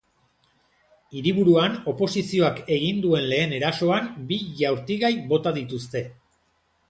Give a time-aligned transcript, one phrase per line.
[1.17, 6.03] Hiriburuan oposizioak egin duen lehen erasoan, bi jaurtigai bota dituzte.